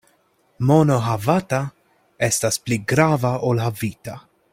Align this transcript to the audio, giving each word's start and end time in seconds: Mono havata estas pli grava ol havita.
Mono 0.69 0.95
havata 1.07 1.59
estas 2.31 2.59
pli 2.67 2.79
grava 2.93 3.33
ol 3.51 3.63
havita. 3.69 4.17